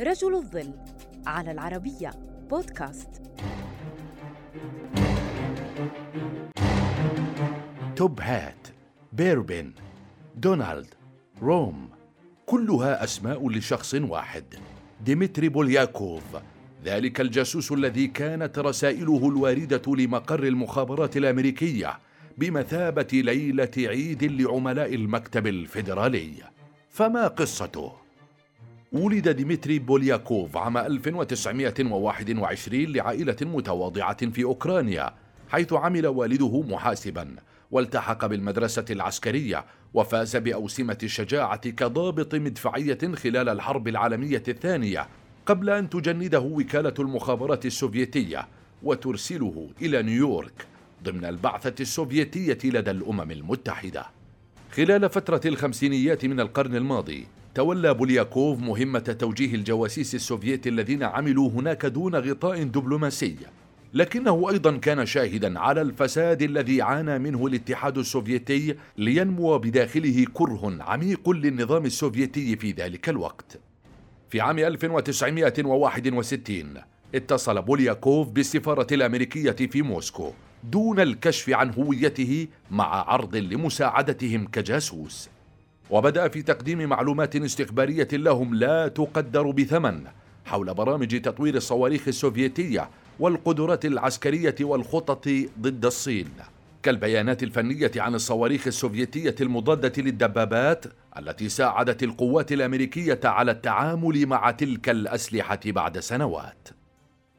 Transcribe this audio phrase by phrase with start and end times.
[0.00, 0.72] رجل الظل
[1.26, 2.10] على العربية
[2.50, 3.22] بودكاست.
[7.96, 8.68] توب هات
[9.12, 9.72] بيربن
[10.34, 10.94] دونالد
[11.42, 11.88] روم
[12.46, 14.44] كلها أسماء لشخص واحد.
[15.04, 16.36] ديمتري بولياكوف
[16.84, 21.98] ذلك الجاسوس الذي كانت رسائله الواردة لمقر المخابرات الأمريكية
[22.38, 26.32] بمثابة ليلة عيد لعملاء المكتب الفيدرالي.
[26.90, 28.05] فما قصته؟
[28.96, 35.14] ولد ديمتري بولياكوف عام 1921 لعائلة متواضعة في أوكرانيا
[35.48, 37.36] حيث عمل والده محاسبا.
[37.70, 39.64] والتحق بالمدرسة العسكرية
[39.94, 45.08] وفاز بأوسمة الشجاعة كضابط مدفعية خلال الحرب العالمية الثانية
[45.46, 48.48] قبل أن تجنده وكالة المخابرات السوفيتية
[48.82, 50.66] وترسله إلى نيويورك
[51.04, 54.06] ضمن البعثة السوفيتية لدى الأمم المتحدة.
[54.72, 61.86] خلال فترة الخمسينيات من القرن الماضي تولى بولياكوف مهمة توجيه الجواسيس السوفيت الذين عملوا هناك
[61.86, 63.36] دون غطاء دبلوماسي
[63.94, 71.30] لكنه أيضا كان شاهدا على الفساد الذي عانى منه الاتحاد السوفيتي لينمو بداخله كره عميق
[71.30, 73.60] للنظام السوفيتي في ذلك الوقت.
[74.30, 76.74] في عام 1961
[77.14, 80.32] اتصل بولياكوف بالسفارة الأمريكية في موسكو
[80.64, 85.35] دون الكشف عن هويته مع عرض لمساعدتهم كجاسوس.
[85.90, 90.04] وبدأ في تقديم معلومات استخبارية لهم لا تقدر بثمن
[90.44, 95.28] حول برامج تطوير الصواريخ السوفيتية والقدرات العسكرية والخطط
[95.60, 96.28] ضد الصين.
[96.82, 100.84] كالبيانات الفنية عن الصواريخ السوفيتية المضادة للدبابات
[101.18, 106.68] التي ساعدت القوات الأمريكية على التعامل مع تلك الأسلحة بعد سنوات.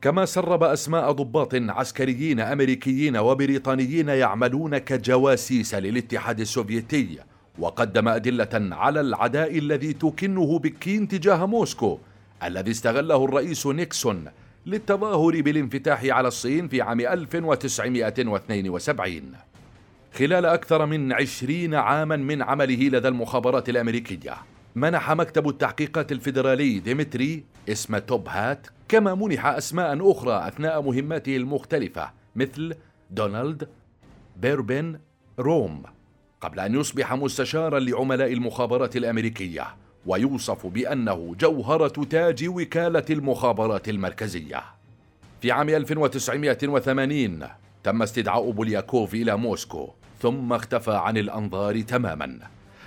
[0.00, 7.18] كما سرب أسماء ضباط عسكريين أمريكيين وبريطانيين يعملون كجواسيس للاتحاد السوفيتي
[7.58, 11.98] وقدم أدلة على العداء الذي تكنه بكين تجاه موسكو
[12.44, 14.24] الذي استغله الرئيس نيكسون
[14.66, 19.22] للتظاهر بالانفتاح على الصين في عام 1972
[20.14, 24.34] خلال أكثر من عشرين عاما من عمله لدى المخابرات الأمريكية
[24.74, 32.10] منح مكتب التحقيقات الفيدرالي ديمتري اسم توب هات كما منح أسماء أخرى أثناء مهماته المختلفة
[32.36, 32.74] مثل
[33.10, 33.68] دونالد
[34.36, 34.98] بيربن
[35.38, 35.82] روم.
[36.44, 39.66] قبل أن يصبح مستشارا لعملاء المخابرات الأمريكية
[40.06, 44.62] ويوصف بأنه جوهرة تاج وكالة المخابرات المركزية.
[45.40, 47.48] في عام 1980
[47.84, 49.90] تم استدعاء بولياكوف إلى موسكو
[50.20, 52.38] ثم اختفى عن الأنظار تماما.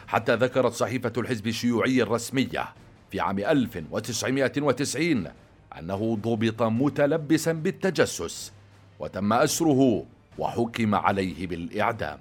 [0.08, 2.66] حتى ذكرت صحيفة الحزب الشيوعي الرسمية
[3.12, 5.28] في عام 1990
[5.80, 8.54] أنه ضبط متلبسا بالتجسس
[9.00, 10.06] وتم أسره
[10.38, 12.20] وحكم عليه بالإعدام.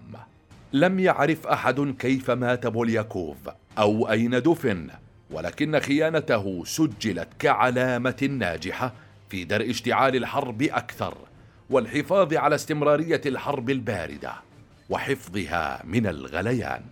[0.80, 3.36] لم يعرف أحد كيف مات بولياكوف
[3.78, 4.90] أو أين دفن
[5.30, 8.92] ولكن خيانته سجلت كعلامة ناجحة
[9.30, 11.18] في درء اشتعال الحرب أكثر
[11.70, 14.32] والحفاظ على استمرارية الحرب الباردة
[14.90, 16.82] وحفظها من الغليان.